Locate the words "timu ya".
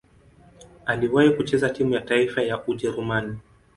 1.69-2.01